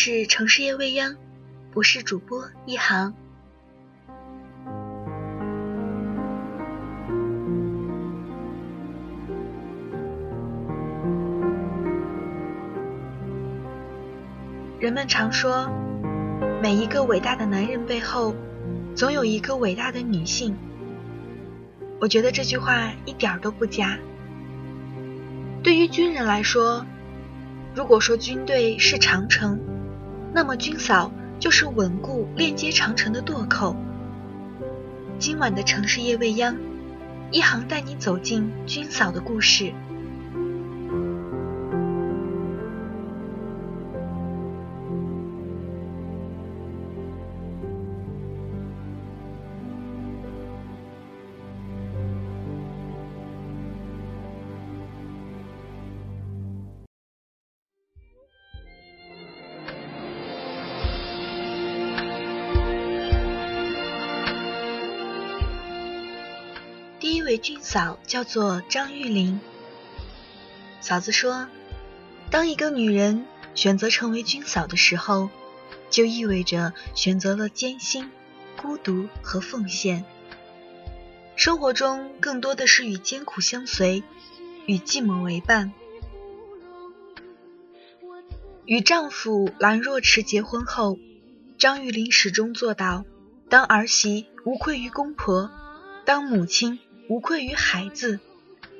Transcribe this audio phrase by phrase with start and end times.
[0.00, 1.16] 是城市夜未央，
[1.74, 3.12] 我是主播一航。
[14.78, 15.68] 人们常说，
[16.62, 18.36] 每一个伟大的男人背后，
[18.94, 20.56] 总有一个伟大的女性。
[22.00, 23.98] 我觉得这句话一点都不假。
[25.64, 26.86] 对于军人来说，
[27.74, 29.58] 如果说军队是长城，
[30.32, 33.74] 那么军嫂就是稳固链接长城的舵口。
[35.18, 36.56] 今晚的城市夜未央，
[37.30, 39.72] 一行带你走进军嫂的故事。
[67.70, 69.38] 嫂叫做张玉玲。
[70.80, 71.48] 嫂子说，
[72.30, 75.28] 当一个女人选择成为军嫂的时候，
[75.90, 78.10] 就意味着选择了艰辛、
[78.56, 80.06] 孤独和奉献。
[81.36, 84.02] 生活中更多的是与艰苦相随，
[84.64, 85.74] 与寂寞为伴。
[88.64, 90.98] 与丈夫兰若池结婚后，
[91.58, 93.04] 张玉玲始终做到
[93.50, 95.50] 当儿媳无愧于公婆，
[96.06, 96.78] 当母亲。
[97.08, 98.20] 无愧于孩子，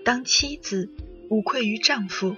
[0.05, 0.91] 当妻子
[1.31, 2.37] 无愧于丈夫。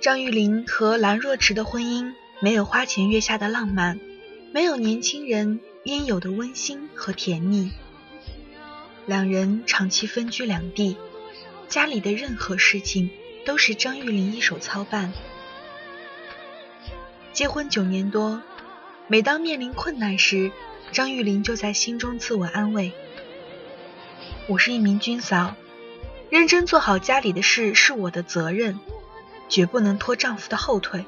[0.00, 4.00] 张玉玲和兰若池的婚姻没有花前月下的浪漫，
[4.50, 7.70] 没有年轻人应有的温馨和甜蜜。
[9.04, 10.96] 两人长期分居两地，
[11.68, 13.10] 家里的任何事情
[13.44, 15.12] 都是张玉玲一手操办。
[17.34, 18.40] 结婚九年多，
[19.06, 20.50] 每当面临困难时，
[20.94, 22.92] 张玉玲就在心中自我安慰
[24.46, 25.56] ：“我是一名军嫂，
[26.30, 28.78] 认真做好家里的事是我的责任，
[29.48, 31.04] 绝不能拖丈夫的后腿。”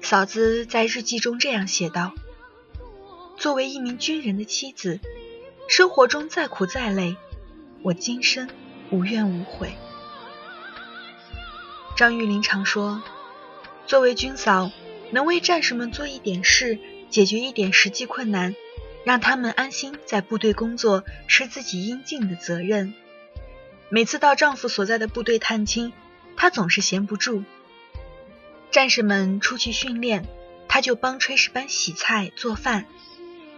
[0.00, 2.14] 嫂子在日记中这样写道
[3.36, 4.98] ：“作为一名军人的妻子，
[5.68, 7.16] 生活中再苦再累，
[7.82, 8.48] 我今生
[8.90, 9.74] 无怨无悔。”
[11.94, 13.02] 张玉玲常说
[13.86, 14.70] ：“作为军嫂，
[15.10, 16.78] 能为战士们做一点事。”
[17.12, 18.56] 解决一点实际困难，
[19.04, 22.94] 让他们安心在部队工作，是自己应尽的责任。
[23.90, 25.92] 每次到丈夫所在的部队探亲，
[26.36, 27.44] 她总是闲不住。
[28.70, 30.26] 战士们出去训练，
[30.68, 32.84] 她就帮炊事班洗菜做饭；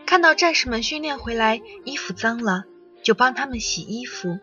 [0.05, 2.65] 看到战士们训练回来衣服脏了，
[3.05, 4.41] 就帮他们洗衣服；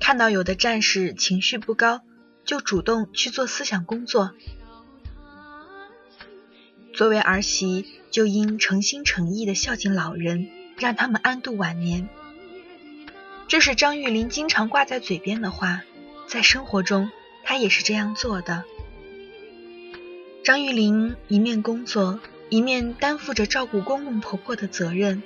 [0.00, 2.00] 看到有的战士情绪不高，
[2.44, 4.32] 就主动去做思想工作。
[6.92, 10.48] 作为儿媳，就应诚心诚意的孝敬老人，
[10.78, 12.08] 让他们安度晚年。
[13.46, 15.82] 这是张玉玲经常挂在嘴边的话，
[16.26, 17.10] 在生活中，
[17.44, 18.64] 她也是这样做的。
[20.44, 25.22] 张玉玲一面工作，一面担负着照顾公公婆婆的责任。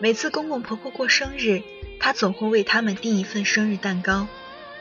[0.00, 1.62] 每次公公婆婆过生日，
[2.00, 4.26] 她总会为他们订一份生日蛋糕，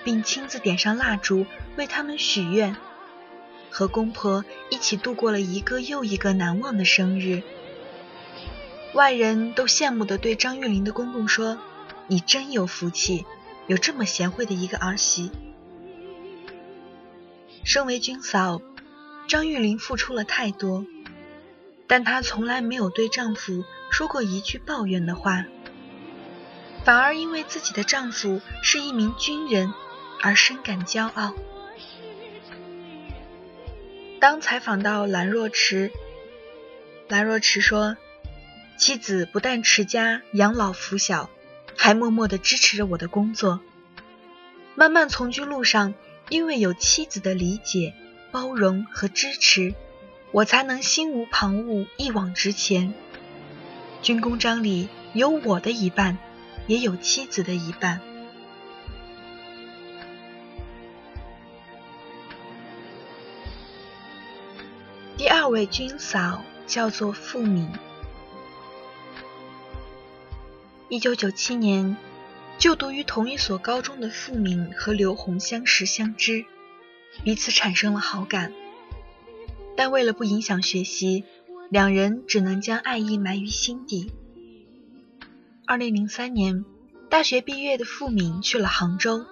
[0.04, 1.46] 并亲自点上蜡烛，
[1.76, 2.76] 为他们许愿。
[3.74, 7.42] 和公婆一起度过了一个又一个难忘的生日，
[8.94, 11.58] 外人都羡慕地对张玉玲的公公说
[12.06, 13.26] ：“你真有福气，
[13.66, 15.32] 有这么贤惠的一个儿媳。”
[17.66, 18.62] 身为军嫂，
[19.28, 20.86] 张玉玲付出了太多，
[21.88, 25.46] 但她从来没有对丈夫说过一句抱怨的话，
[26.86, 29.74] 反而因为自己的丈夫是一名军人
[30.22, 31.34] 而深感骄傲。
[34.24, 35.92] 当采访到兰若池，
[37.10, 37.98] 兰若池说
[38.80, 41.30] ：“妻子不但持家养老扶小，
[41.76, 43.60] 还默默地支持着我的工作。
[44.76, 45.94] 漫漫从军路上，
[46.30, 47.94] 因为有妻子的理解、
[48.32, 49.76] 包容和支持，
[50.32, 52.94] 我才能心无旁骛，一往直前。
[54.02, 56.18] 军功章里有我的一半，
[56.68, 58.00] 也有妻子的一半。
[65.54, 67.70] 位军嫂叫做傅敏。
[70.90, 71.96] 一九九七年，
[72.58, 76.44] 就读于同一所高中的傅敏和刘红相识相知，
[77.24, 78.52] 彼此产生了好感。
[79.78, 81.24] 但为了不影响学习，
[81.70, 84.12] 两人只能将爱意埋于心底。
[85.68, 86.66] 二零零三年，
[87.12, 89.24] 大学毕业的傅敏去了杭州，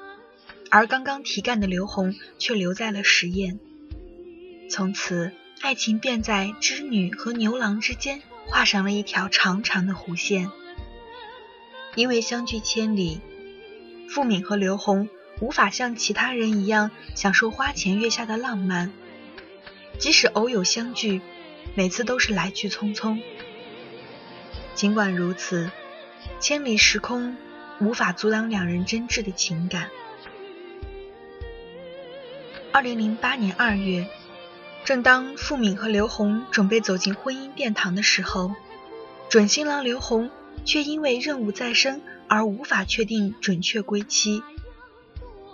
[0.69, 3.59] 而刚刚提干的刘红却留在了十堰。
[4.69, 5.31] 从此，
[5.62, 10.50] 爱情便在织女和牛郎之间画上了一条长长的弧线。
[11.94, 13.22] 因为相距千里，
[14.10, 15.08] 付敏和刘红
[15.40, 18.92] 无法像其他人一样享受花前月下的浪漫。
[20.00, 21.22] 即使偶有相聚，
[21.75, 23.22] 每次都是来去匆匆。
[24.74, 25.69] 尽管如此，
[26.40, 27.38] 千里时空
[27.80, 29.90] 无法阻挡两人真挚的情感。
[32.72, 34.07] 二零零八年二月，
[34.83, 38.54] 正当傅敏和刘红准备走进婚姻殿堂的时候，
[39.30, 40.30] 准新郎刘红
[40.66, 44.44] 却因为任务在身而无法确定准确归期。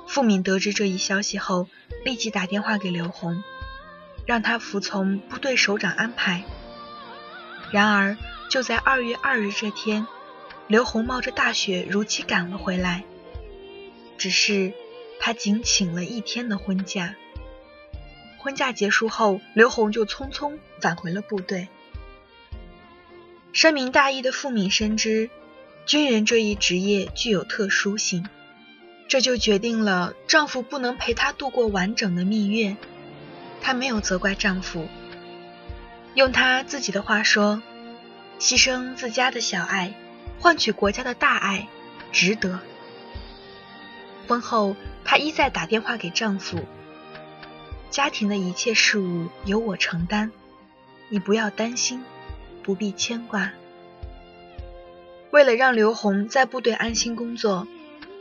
[0.07, 1.68] 傅敏得知这一消息后，
[2.06, 3.44] 立即打电话给刘红。
[4.25, 6.44] 让他服从部队首长安排。
[7.71, 8.18] 然而，
[8.50, 10.06] 就在二月二日这天，
[10.68, 13.06] 刘红冒着大雪如期赶了回来。
[14.18, 14.74] 只是，
[15.21, 17.15] 他仅请了一天的婚假。
[18.47, 21.67] 婚假结束后，刘红就匆匆返回了部队。
[23.51, 25.29] 深明大义的傅敏深知，
[25.85, 28.25] 军人这一职业具有特殊性，
[29.09, 32.77] 这就决定了丈夫不能陪她度过完整的蜜月。
[33.61, 34.88] 她没有责怪丈夫，
[36.13, 37.61] 用她自己的话说
[38.39, 39.93] ：“牺牲自家的小爱，
[40.39, 41.67] 换取国家的大爱，
[42.13, 42.61] 值得。”
[44.25, 46.65] 婚后，她一再打电话给丈夫
[47.89, 50.31] ：“家庭的一切事务由我承担，
[51.10, 52.04] 你不要担心，
[52.63, 53.51] 不必牵挂。”
[55.31, 57.68] 为了让刘红在部队安心工作，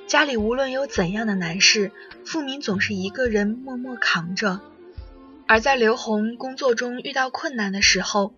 [0.07, 1.93] 家里无论有怎样的难事，
[2.25, 4.61] 付明总是一个人默默扛着。
[5.47, 8.35] 而在刘红工作中遇到困难的时候，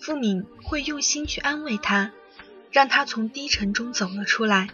[0.00, 2.10] 付敏会用心去安慰他，
[2.72, 4.68] 让他从低沉中走了出来。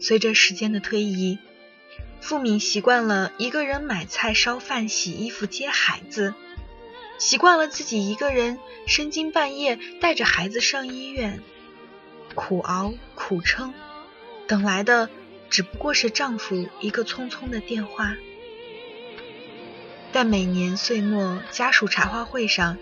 [0.00, 1.38] 随着时间的推移，
[2.20, 6.34] 付敏习惯了一个人买菜、烧饭、洗衣服、接孩子，
[7.18, 11.42] 习惯了自己一个人深更半夜带着孩子上医院，
[12.34, 13.72] 苦熬苦撑，
[14.46, 15.08] 等来的
[15.48, 18.16] 只不过是丈夫一个匆匆的电话。
[20.12, 22.78] 但每年岁末家属茶话会上，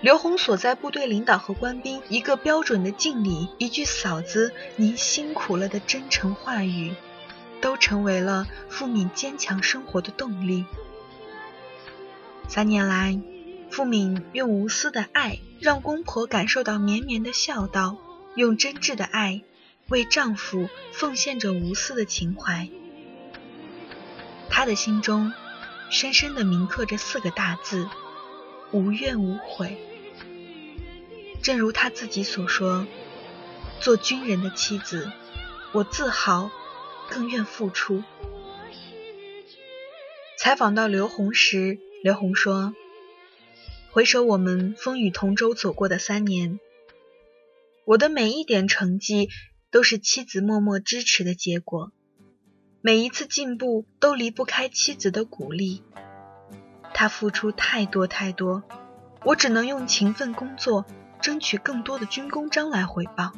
[0.00, 6.94] 刘红所在部队领导和官兵一个标准的敬礼，一句“嫂子，您辛苦了”的真诚话语，
[7.62, 10.66] 都成为了付敏坚强生活的动力。
[12.48, 13.18] 三年来，
[13.70, 17.96] 付敏用无私的爱让公婆感受到绵绵的孝道，
[18.34, 19.42] 用真挚的爱
[19.88, 22.68] 为丈夫奉献着无私的情怀。
[24.50, 25.32] 她的心中。
[25.90, 27.86] 深深地铭刻着四个大字：
[28.70, 29.76] 无怨无悔。
[31.42, 32.86] 正如他自己所说
[33.78, 35.12] ：“做军人的妻子，
[35.72, 36.50] 我自豪，
[37.12, 38.02] 更愿付出。”
[40.38, 42.74] 采访到刘红时，刘红说
[43.92, 46.58] ：“回首我们风雨同舟走过的三年，
[47.84, 49.28] 我的每一点成绩
[49.70, 51.92] 都是妻子默默支持的结果。”
[52.84, 55.84] 每一次进步都离不开妻子的鼓励，
[56.92, 58.64] 他付出太多太多，
[59.24, 60.84] 我只能用勤奋工作
[61.20, 63.32] 争取更多的军功章来回报。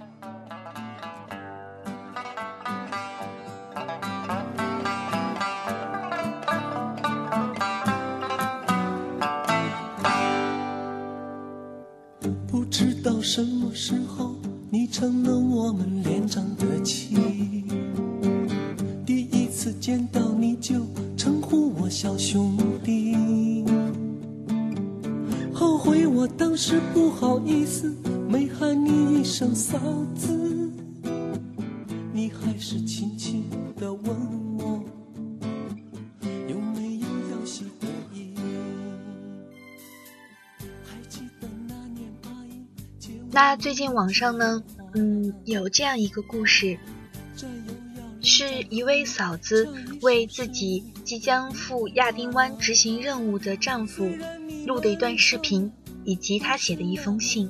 [13.35, 14.37] 什么时候，
[14.71, 17.17] 你成了我们连长的妻。
[19.05, 20.76] 第一次见到你就
[21.17, 23.64] 称呼我小兄弟，
[25.53, 27.93] 后悔我当时不好意思
[28.29, 29.81] 没喊你一声嫂
[30.14, 30.71] 子，
[32.12, 33.43] 你还是轻轻
[33.76, 34.17] 地问
[34.59, 34.84] 我
[43.35, 44.62] 那最近网上呢，
[44.95, 46.79] 嗯，有这样一个故事。
[48.23, 49.69] 是一位嫂子
[50.03, 54.09] 为自己即将赴亚丁湾执行任务的丈夫
[54.67, 55.71] 录的一段视频，
[56.05, 57.49] 以及他写的一封信。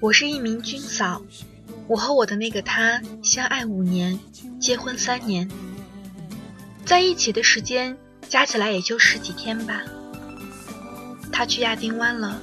[0.00, 1.20] 我是一名军嫂，
[1.86, 4.18] 我和我的那个他相爱五年，
[4.58, 5.46] 结婚三年，
[6.86, 7.94] 在一起的时间
[8.26, 9.82] 加起来也就十几天吧。
[11.30, 12.40] 他去亚丁湾了，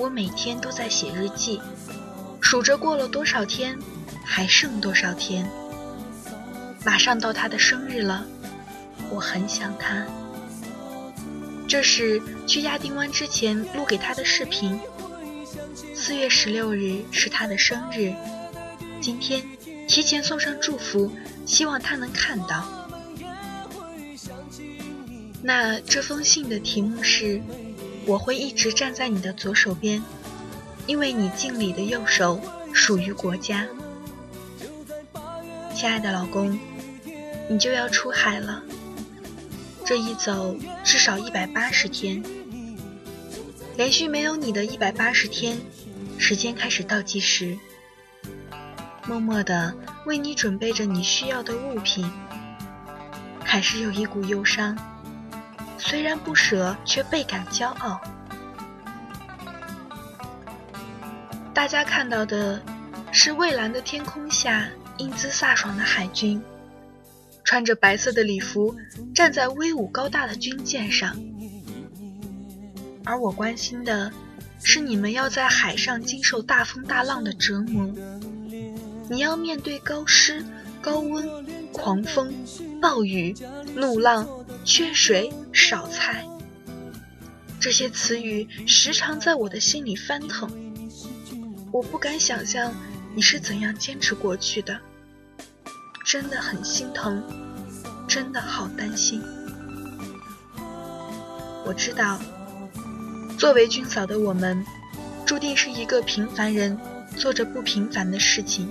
[0.00, 1.60] 我每天都在写日记，
[2.40, 3.78] 数着过了多少天，
[4.24, 5.46] 还剩多少天。
[6.86, 8.24] 马上到他的生日了，
[9.10, 10.06] 我很想他。
[11.68, 14.80] 这是去亚丁湾之前录给他的视频。
[15.94, 18.14] 四月十六日是他的生日。
[19.02, 19.44] 今天
[19.86, 21.12] 提前送上祝福，
[21.44, 22.88] 希望他能看到。
[25.42, 27.42] 那这封信的题目是：
[28.10, 30.02] 我会一直站在你的左手边，
[30.88, 32.40] 因为你敬礼的右手
[32.72, 33.64] 属于国家。
[35.72, 36.58] 亲爱的老公，
[37.48, 38.64] 你就要出海了，
[39.84, 42.20] 这一走至少一百八十天，
[43.76, 45.56] 连续没有你的一百八十天，
[46.18, 47.56] 时间开始倒计时。
[49.06, 49.72] 默默地
[50.04, 52.10] 为你准备着你需要的物品，
[53.44, 54.76] 还是有一股忧伤，
[55.80, 58.00] 虽然不舍，却倍感骄傲。
[61.54, 62.62] 大家看到的
[63.10, 64.68] 是蔚蓝的天空下
[64.98, 66.40] 英姿飒爽的海军，
[67.42, 68.76] 穿着白色的礼服
[69.14, 71.16] 站在威武高大的军舰上，
[73.04, 74.12] 而我关心的
[74.62, 77.92] 是你们要在海上经受大风大浪的折磨。
[79.08, 80.44] 你要面对高湿、
[80.80, 81.28] 高温、
[81.72, 82.32] 狂风、
[82.80, 83.34] 暴雨、
[83.74, 84.28] 怒浪、
[84.64, 86.26] 缺水、少菜，
[87.58, 90.50] 这些词语时常在我的心里翻腾。
[91.72, 92.72] 我不敢想象
[93.14, 94.78] 你是怎样坚持过去的，
[96.04, 97.22] 真的很心疼，
[98.06, 99.22] 真的好担心。
[101.64, 102.20] 我知道，
[103.38, 104.64] 作为军嫂的我们，
[105.24, 106.78] 注定是一个平凡人，
[107.16, 108.68] 做着不平凡的事情。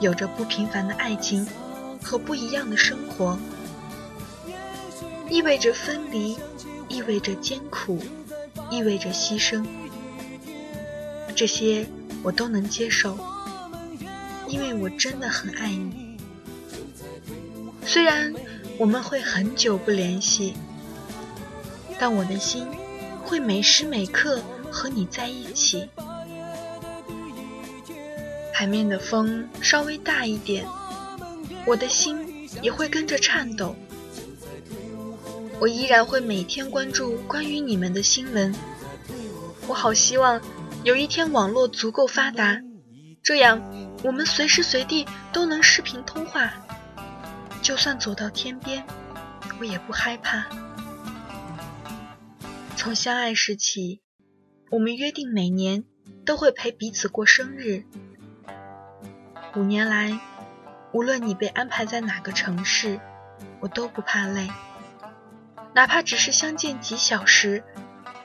[0.00, 1.46] 有着不平凡的爱情
[2.02, 3.38] 和不一样的生活，
[5.34, 6.38] 意味着分离，
[6.88, 8.00] 意味着艰苦，
[8.70, 9.66] 意味着牺牲。
[11.34, 11.84] 这些
[12.22, 13.18] 我都能接受，
[14.46, 16.16] 因为我真的很爱你。
[17.84, 18.32] 虽然
[18.78, 20.54] 我们会很久不联系，
[21.98, 22.68] 但我的心
[23.24, 25.88] 会每时每刻和你在一起。
[28.52, 30.64] 海面的风稍微大一点，
[31.66, 33.74] 我的心也会跟着颤抖。
[35.64, 38.54] 我依然会每天关注关于你们的新闻。
[39.66, 40.38] 我好希望
[40.82, 42.60] 有一天网络足够发达，
[43.22, 43.62] 这样
[44.02, 46.52] 我们随时随地都能视频通话。
[47.62, 48.84] 就算走到天边，
[49.58, 50.44] 我也不害怕。
[52.76, 54.02] 从相爱时起，
[54.68, 55.84] 我们约定每年
[56.26, 57.84] 都会陪彼此过生日。
[59.56, 60.20] 五年来，
[60.92, 63.00] 无论你被安排在哪个城市，
[63.60, 64.50] 我都不怕累。
[65.74, 67.64] 哪怕只是相见几小时，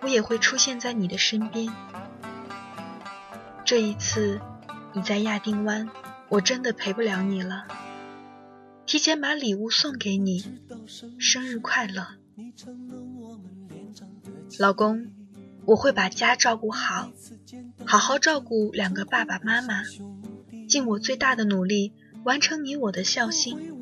[0.01, 1.73] 我也会出现在你的身边。
[3.65, 4.39] 这一次，
[4.93, 5.89] 你在亚丁湾，
[6.29, 7.65] 我真的陪不了你了。
[8.85, 10.59] 提前把礼物送给你，
[11.19, 12.07] 生日快乐，
[14.57, 15.11] 老公！
[15.65, 17.11] 我会把家照顾好，
[17.85, 19.83] 好好照顾两个爸爸妈妈。
[20.67, 23.73] 尽我最大的努力完成你我的孝心。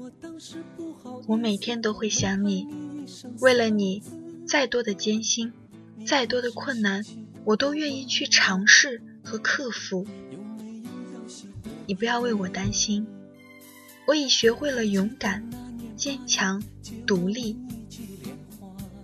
[1.27, 2.67] 我每天都会想你，
[3.39, 4.03] 为了你，
[4.47, 5.53] 再多的艰辛，
[6.05, 7.03] 再多的困难，
[7.45, 10.05] 我都愿意去尝试和克服。
[11.85, 13.07] 你不要为我担心，
[14.07, 15.49] 我已学会了勇敢、
[15.95, 16.61] 坚强、
[17.05, 17.57] 独立。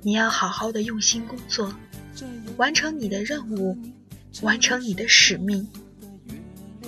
[0.01, 1.74] 你要好好的用心工作，
[2.57, 3.77] 完成你的任务，
[4.41, 5.67] 完成你的使命。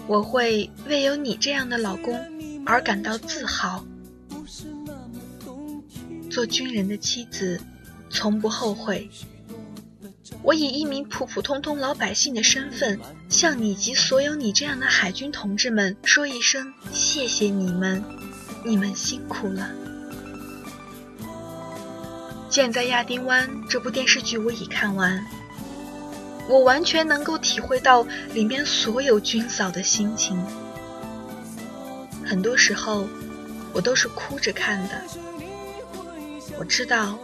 [0.08, 2.20] 我会为有你这样的老公
[2.66, 3.86] 而感到自豪。
[6.36, 7.62] 做军人的妻子，
[8.10, 9.10] 从不后悔。
[10.44, 13.00] 我以一名普普通通老百姓的身份，
[13.30, 18.04] 向你及所有你这样的海军同志们说一声谢谢你们，
[18.66, 19.72] 你们辛苦了。
[22.54, 25.26] 《建在亚丁湾》这部电视剧我已看完。
[26.50, 30.38] 我完全能够体会到里面所有军嫂的心情，
[32.26, 33.08] 很多时候
[33.72, 35.02] 我都是哭着看的。
[36.58, 37.20] 我知道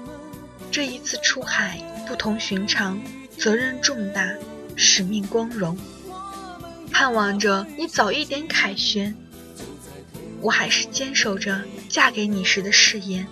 [0.71, 3.01] 这一次出海不同寻常，
[3.37, 4.29] 责任重大，
[4.75, 5.77] 使命光荣，
[6.91, 9.15] 盼望着你早一点凯旋。
[10.41, 13.25] 我还是坚守着嫁给你时的誓言，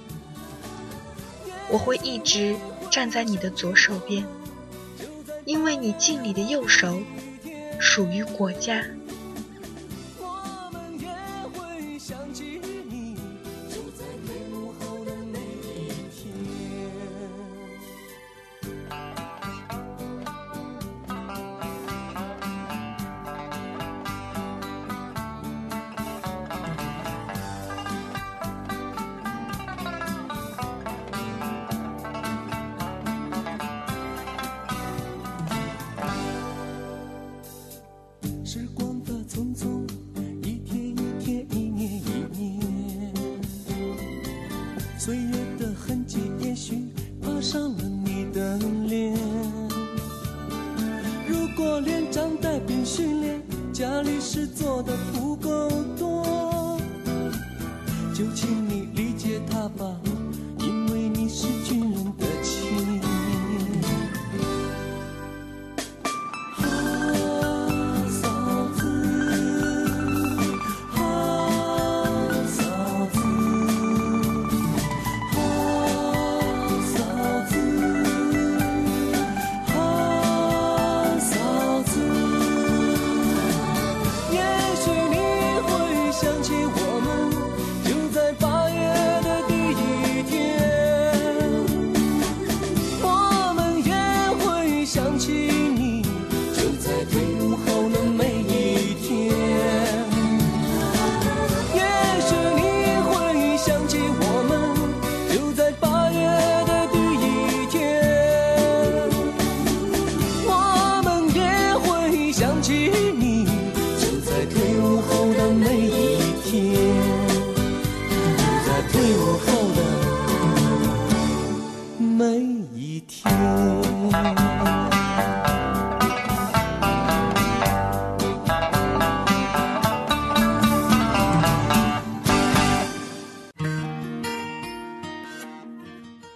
[1.69, 2.55] 我会一直
[2.91, 4.25] 站在你的左手边。
[5.45, 7.01] 因为你敬礼的右手
[7.79, 8.83] 属于国家。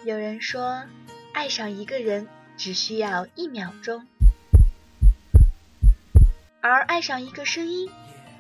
[0.06, 0.84] 有人说，
[1.32, 4.06] 爱上一个人只需要一秒钟，
[6.60, 7.90] 而爱上一个声音，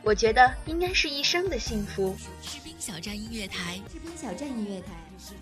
[0.03, 2.17] 我觉得应该是一生的幸福。
[2.41, 4.87] 士兵小站音乐台，士兵小站音乐台，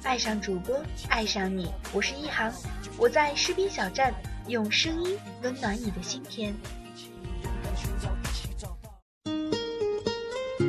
[0.04, 0.80] 爱上主播，
[1.10, 2.54] 爱上你，我是一航，
[3.00, 4.14] 我在士兵小站
[4.48, 6.54] 用声音温暖你的心田。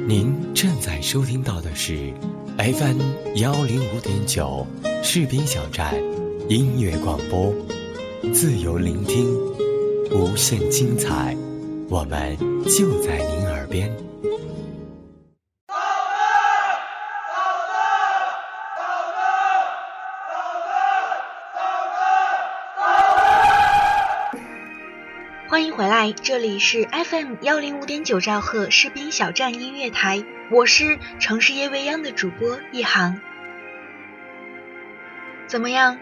[0.09, 2.15] 您正在收听到的是
[2.57, 4.67] FM 幺零五点九
[5.05, 5.93] 士兵小站
[6.49, 7.53] 音乐广播，
[8.33, 9.37] 自由聆听，
[10.13, 11.37] 无限精彩，
[11.91, 13.93] 我们就在您耳边。
[25.49, 33.21] 欢迎回来，这里是 FM 幺零五点九兆赫士兵小站音乐台，我是城市夜未央的主播一航。
[35.53, 35.99] 怎么样？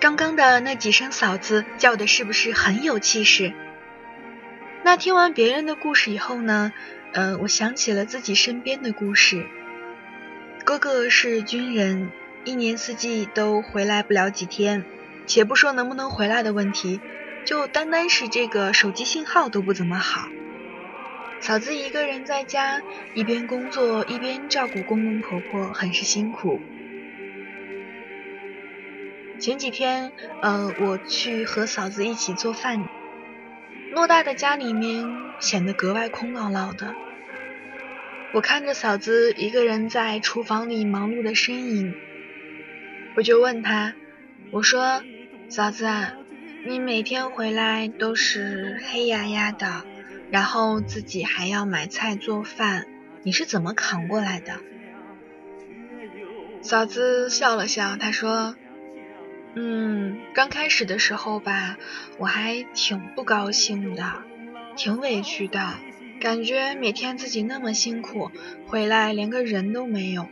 [0.00, 3.52] 刚刚的那几声嫂子叫的是不是很有气势？
[4.82, 6.72] 那听完别人的故事以后呢？
[7.12, 9.46] 嗯、我想起了自己身边的故事。
[10.64, 12.12] 哥哥是军人，
[12.46, 14.86] 一年四季都回来不了几天，
[15.26, 17.02] 且不说能不能回来的问题。
[17.44, 20.30] 就单单是这个手机信号都不怎么好。
[21.40, 22.80] 嫂子一个人在家，
[23.12, 26.58] 一边工作一边照顾公公婆婆，很是辛苦。
[29.38, 32.88] 前几天，呃，我去和嫂子一起做饭，
[33.94, 35.04] 偌大的家里面
[35.40, 36.94] 显得格外空落落的。
[38.32, 41.94] 我看着嫂子一个人在厨房里忙碌的身影，
[43.16, 43.94] 我就问她，
[44.50, 45.02] 我说
[45.48, 45.86] ：“嫂子。”
[46.66, 49.84] 你每天回来都是黑压压的，
[50.30, 52.86] 然后自己还要买菜做饭，
[53.22, 54.54] 你是怎么扛过来的？
[56.62, 58.56] 嫂子笑了笑，她说
[59.56, 61.76] ：“嗯，刚开始的时候吧，
[62.18, 64.22] 我还挺不高兴的，
[64.76, 65.74] 挺委屈的，
[66.20, 68.32] 感觉每天自己那么辛苦，
[68.66, 70.28] 回来连个人都没有。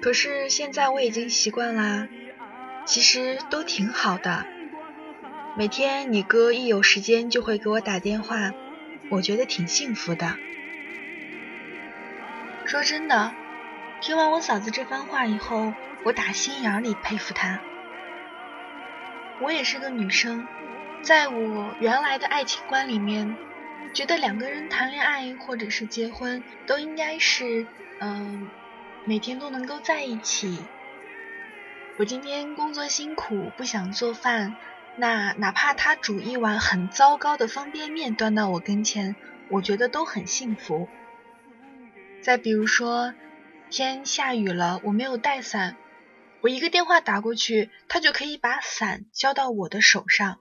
[0.00, 2.08] 可是现在我已经习惯啦，
[2.84, 4.46] 其实都挺好的。”
[5.54, 8.52] 每天你哥一有时间就会给我打电话，
[9.10, 10.36] 我觉得挺幸福的。
[12.64, 13.34] 说真的，
[14.00, 15.74] 听完我嫂子这番话以后，
[16.04, 17.60] 我打心眼里佩服她。
[19.42, 20.46] 我也是个女生，
[21.02, 23.36] 在我原来的爱情观里面，
[23.92, 27.66] 觉得两个人谈恋爱或者是结婚，都应该是，
[27.98, 28.48] 嗯、
[29.04, 30.64] 每天都能够在一起。
[31.98, 34.54] 我今天工作辛苦，不想做饭。
[34.96, 39.16] 那哪怕他煮一碗很糟糕的方便面端到我跟前，
[39.48, 40.88] 我觉得都很幸福。
[42.20, 43.12] 再比如说，
[43.70, 45.76] 天下雨了，我没有带伞，
[46.42, 50.40] 我一个电话打过去，他就可以把伞交到我的手上。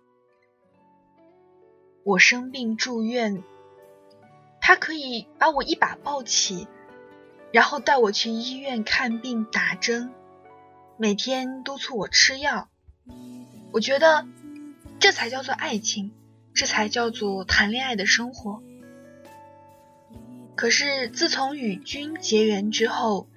[2.04, 3.44] 我生病住院，
[4.60, 6.68] 他可以把我一把抱起，
[7.52, 10.12] 然后带我去医院看病打针，
[10.98, 12.70] 每天督促我吃药。
[13.72, 14.28] 我觉得。
[15.00, 16.12] 这才叫做爱情，
[16.54, 18.62] 这才叫做谈恋爱的生活。
[20.54, 23.28] 可是自从与君结缘之后，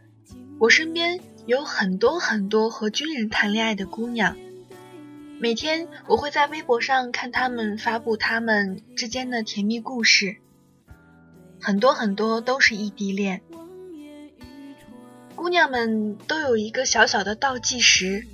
[0.60, 4.36] 我身边有很多很多和军人谈恋爱的姑娘。
[5.38, 10.36] 每天我会在微博上看他们发布他们之间的甜蜜故事，
[11.60, 13.42] 很多很多都是异地恋。
[15.34, 18.26] 姑娘们都有一个小小的倒计时，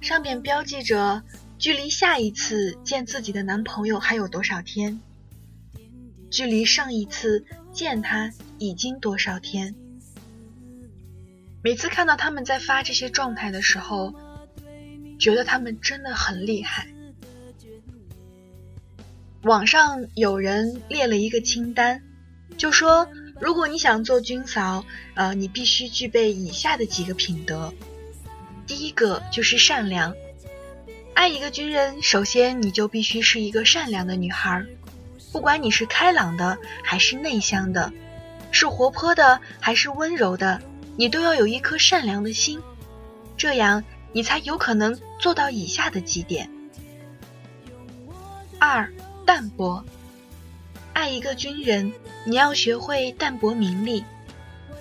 [0.00, 1.22] 上面标记着
[1.56, 5.00] 距离下一次见自己的男朋友还有多少天，
[6.30, 9.76] 距离上一次见他已经多少天。
[11.62, 14.14] 每次看到他们在发这些状态的时候。
[15.18, 16.86] 觉得他们真的很厉害。
[19.42, 22.00] 网上有人列了一个清单，
[22.56, 23.08] 就说
[23.40, 27.74] 如果你想做军嫂，呃，你必须具备以下的几个品德。
[28.64, 30.14] 第一个就是善良。
[31.14, 34.64] 爱一个军人，首先你就必须是一个善良的女孩，
[35.32, 37.92] 不管你是开朗的还是内向的，
[38.52, 40.62] 是活泼的还是温柔的，
[40.98, 42.60] 你都要有一颗善良的心，
[43.36, 43.84] 这样。
[44.10, 46.50] 你才有可能做到以下的几点：
[48.58, 48.90] 二、
[49.24, 49.84] 淡泊。
[50.94, 51.92] 爱一个军人，
[52.24, 54.04] 你要学会淡泊名利。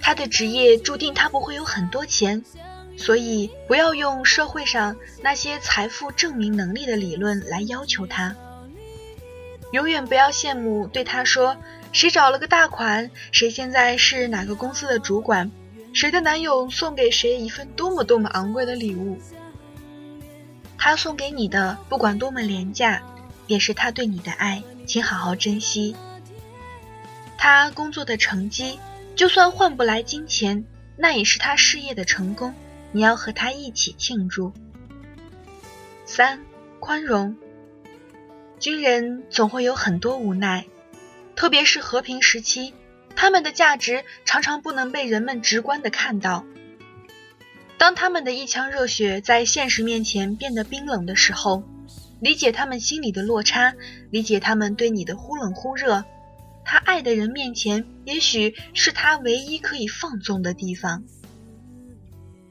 [0.02, 2.44] 他的职业注定他不会有很多钱，
[2.98, 8.34] 所以不要用社会上那些财富证明能力的理论来要求他。
[9.74, 11.58] 永远不要羡慕，对他说
[11.92, 13.12] ：“谁找了个大款？
[13.34, 15.52] 谁现在是哪个公司的主管？”
[15.98, 19.18] 谁的男友送给谁一份多么多么昂贵的礼物，
[20.78, 23.02] 他送给你的不管多么廉价，
[23.48, 25.96] 也是他对你的爱，请好好珍惜。
[27.36, 28.78] 他工作的成绩，
[29.16, 30.66] 就算换不来金钱，
[30.98, 32.54] 那也是他事业的成功，
[32.92, 34.54] 你要和他一起庆祝。
[36.06, 36.46] 三，
[36.80, 37.36] 宽容。
[38.60, 40.68] 军人总会有很多无奈，
[41.36, 42.76] 特别是和平时期。
[43.18, 46.46] 他们的价值常常不能被人们直观的看到。
[47.80, 51.64] 当他们的一腔热血在现实面前变得冰冷的时候，
[52.22, 53.74] 理解他们心里的落差，
[54.12, 56.06] 理解他们对你的忽冷忽热。
[56.64, 61.04] 他爱的人面前，也许是他唯一可以放纵的地方。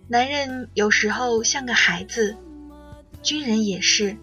[0.08, 2.36] 男人有时候像个孩子，
[3.22, 4.16] 军人也是，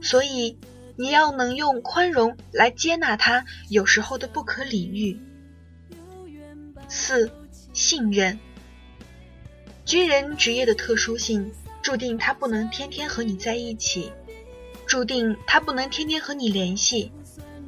[0.00, 0.58] 所以
[0.96, 5.18] 你要能用宽容来接纳他有时候的不可理喻。
[6.90, 7.30] 四，
[7.72, 8.36] 信任。
[9.86, 14.12] 军人职业的特殊性，注定他不能天天和你在一起，
[14.86, 17.12] 注定他不能天天和你联系，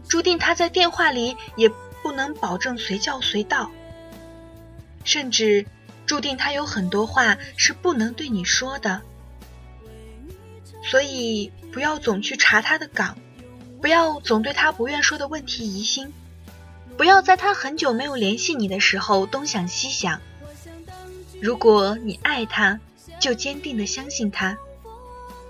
[0.08, 1.70] 注定他在电话里也
[2.02, 3.70] 不能保证随叫随到，
[5.04, 5.66] 甚至
[6.04, 9.02] 注定他有很多话是不能对你说的。
[10.84, 13.16] 所以，不要总去查他的岗，
[13.80, 16.12] 不要总对他不愿说的问题疑心。
[16.96, 20.20] 不要在他很久没有联系你的时候东想西想。
[21.40, 22.78] 如果你爱他，
[23.18, 24.56] 就坚定的相信他。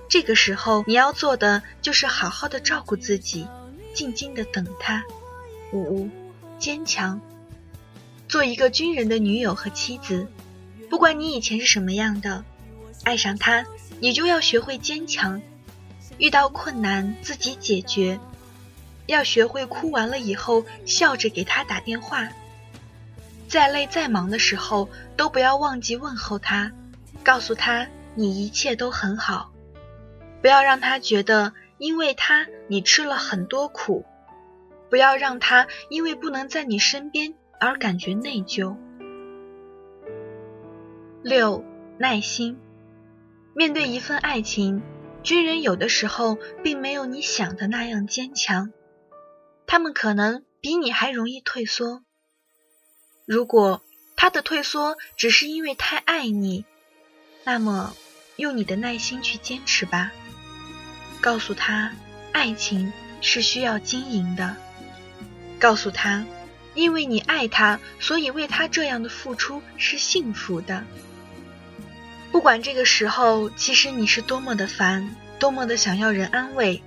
[0.09, 3.46] 这个时候你要做的就是好好的照顾自己，
[3.94, 5.05] 静静的等他。
[5.72, 6.09] 五，
[6.59, 7.20] 坚强。
[8.28, 10.26] 做一个军人的女友和妻子，
[10.88, 12.44] 不管你以前是什么样的，
[13.05, 13.66] 爱上他，
[14.00, 15.42] 你就要学会坚强，
[16.16, 18.18] 遇到困难自己解决。
[19.12, 22.29] 要学会哭完了以后笑着给他打电话，
[23.46, 26.72] 再累再忙的时候都不要忘记问候他，
[27.22, 29.53] 告诉他你一切都很好，
[30.40, 34.05] 不要让他觉得因为他你吃了很多苦，
[34.88, 38.77] 不要让他因为不能在你身边而感觉内疚。
[41.22, 41.62] 六，
[41.98, 42.59] 耐心，
[43.55, 44.83] 面对一份爱情，
[45.22, 48.72] 军人有的时候并没有你想的那样坚强。
[49.66, 52.03] 他们可能比你还容易退缩。
[53.25, 53.83] 如果
[54.16, 56.64] 他的退缩只是因为太爱你，
[57.44, 57.94] 那么
[58.37, 60.12] 用你的耐心去坚持吧。
[61.20, 61.92] 告诉他，
[62.33, 64.57] 爱情是需要经营的。
[65.59, 66.25] 告诉他，
[66.75, 70.85] 因为你爱他，所以为他这样的付出是幸福的。
[72.33, 76.83] 不管这个时候，其实你是多么的烦，多么的想要人安慰。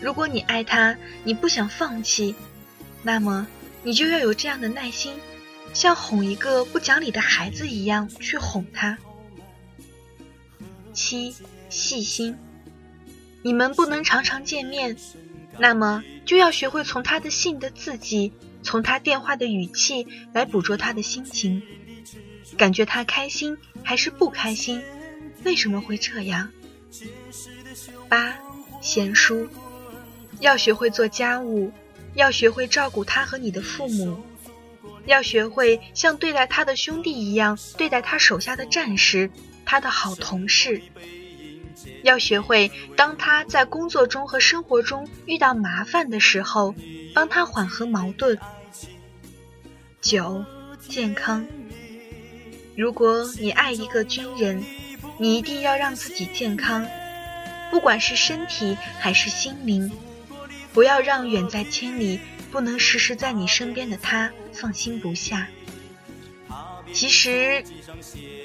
[0.00, 2.34] 如果你爱他，你不想放弃，
[3.02, 3.46] 那么
[3.82, 5.14] 你就要有这样的耐心，
[5.74, 8.98] 像哄一个不讲理的孩子一样去哄他。
[10.92, 11.34] 七，
[11.68, 12.36] 细心。
[13.42, 14.96] 你们不能常常见面，
[15.58, 18.32] 那么就要学会从他的信的字迹，
[18.62, 21.62] 从他电话的语气来捕捉他的心情，
[22.58, 24.82] 感觉他开心还是不开心，
[25.44, 26.50] 为什么会这样？
[28.08, 28.34] 八，
[28.82, 29.48] 贤淑。
[30.40, 31.70] 要学会做家务，
[32.14, 34.20] 要学会照顾他和你的父母，
[35.06, 39.30] 要学会像对待他的兄弟一样对待他手下的战士，
[39.64, 40.82] 他的好同事。
[42.02, 46.74] 要学会当他在工作中和生活中遇到麻烦的时候，
[47.14, 48.38] 帮他缓和矛盾。
[50.00, 50.44] 九，
[50.88, 51.46] 健康。
[52.76, 54.62] 如果你爱一个军人，
[55.18, 56.86] 你一定要让自己健康，
[57.70, 59.90] 不管是身体还是心灵，
[60.72, 65.48] 不要让远在千里、不能时时在你身边的他放心不下。
[66.92, 67.64] 其实，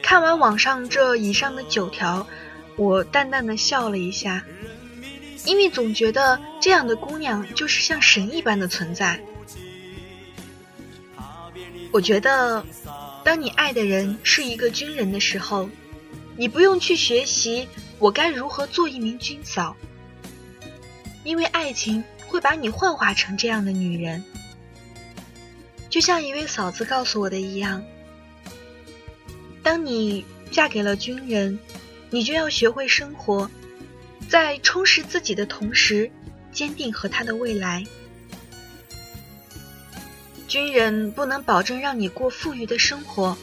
[0.03, 2.27] 看完网上这以上的九条，
[2.75, 4.43] 我淡淡的笑了一下，
[5.45, 9.19] 因为总觉得这样的姑娘就是像神一般的存在。
[11.91, 12.63] 我觉得，
[13.23, 15.67] 当你爱的人是一个军人的时候，
[16.35, 19.75] 你不用去学习我该如何做一名军嫂，
[21.23, 22.03] 因为爱情
[22.35, 24.21] 会把你幻化成这样的女人。
[25.89, 27.81] 就像一位嫂子告诉我的一样，
[29.63, 31.57] 当你嫁给了军人，
[32.09, 33.49] 你就要学会生活，
[34.27, 36.11] 在充实自己的同时，
[36.51, 37.85] 坚定和他的未来。
[40.45, 43.37] 军人不能保证让你过富裕的生活，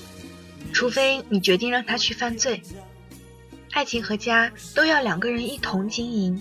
[0.71, 2.63] 除非你决定让他去犯罪。
[3.71, 6.39] 爱情和家都要两个人一同经营，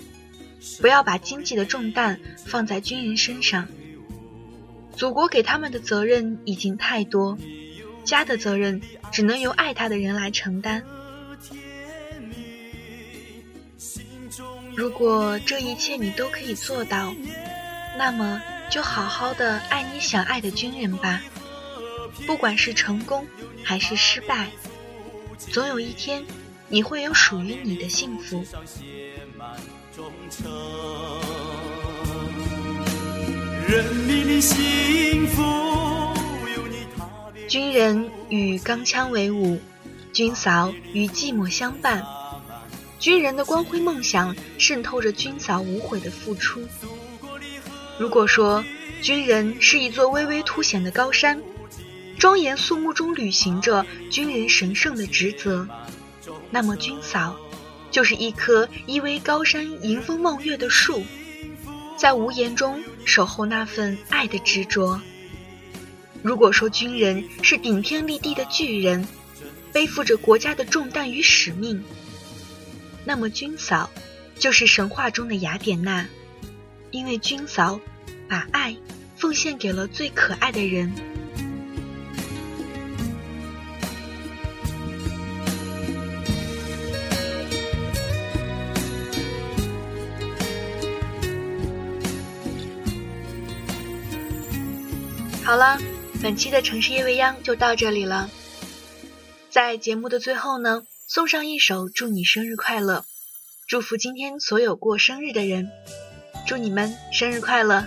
[0.80, 3.68] 不要把经济的重担放在军人身上。
[4.96, 7.38] 祖国给他们的责任已经太多，
[8.04, 10.84] 家的责任只能由爱他的人来承担。
[14.76, 17.14] 如果这一切你都可以做到，
[17.98, 18.42] 那么。
[18.72, 21.22] 就好好的爱你想爱的军人吧，
[22.26, 23.28] 不管是成功
[23.66, 24.50] 还是失败，
[25.38, 26.24] 总有一天
[26.70, 28.46] 你会有属于你的幸福。
[37.48, 39.60] 军人与钢枪为伍，
[40.14, 42.06] 军嫂与寂寞相伴。
[43.00, 46.62] 军人的光辉梦想渗透着军嫂无悔的付出。
[48.00, 48.64] 如果说
[49.02, 51.42] 军人是一座微微凸显的高山，
[52.18, 55.68] 庄严肃穆中履行着军人神圣的职责，
[56.50, 57.36] 那么军嫂
[57.92, 61.04] 就是一棵依偎高山迎风望月的树，
[61.98, 65.00] 在无言中守候那份爱的执着。
[66.24, 69.08] 如果说军人是顶天立地的巨人，
[69.72, 71.84] 背负着国家的重担与使命，
[73.06, 73.90] 那么军嫂
[74.40, 76.08] 就是神话中的雅典娜，
[76.90, 77.80] 因为军嫂。
[78.30, 78.74] 把爱
[79.18, 80.90] 奉献给了最可爱的人。
[95.52, 95.78] 好了，
[96.24, 98.30] 本期的城市夜未央就到这里了。
[99.50, 103.00] 在节目的最后呢，送上一首《祝你生日快乐》，
[103.68, 105.70] 祝福今天所有过生日的人，
[106.48, 107.86] 祝你们生日快乐！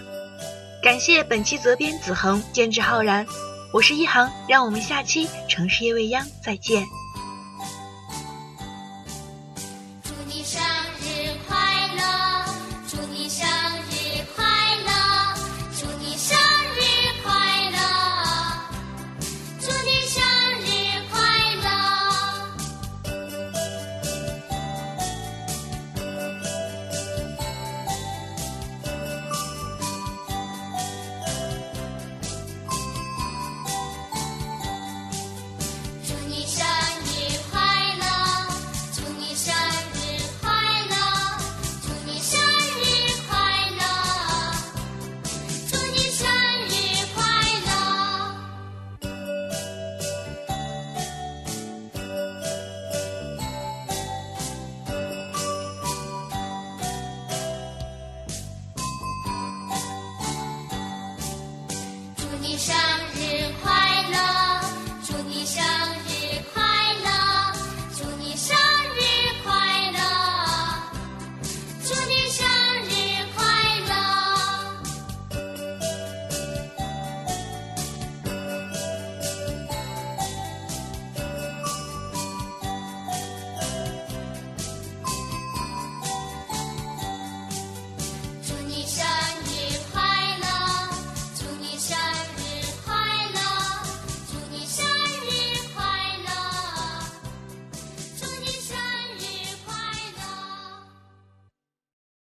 [0.82, 3.26] 感谢本期责编子恒，监制浩然，
[3.72, 6.84] 我是一航，让我们下期城市夜未央再见。